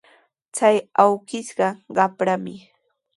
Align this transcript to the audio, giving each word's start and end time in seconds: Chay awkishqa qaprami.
Chay 0.55 0.75
awkishqa 1.03 1.67
qaprami. 1.95 2.55